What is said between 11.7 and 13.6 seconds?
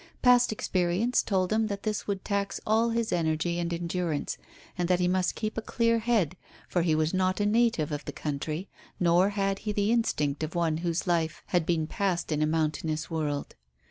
passed in a mountainous world.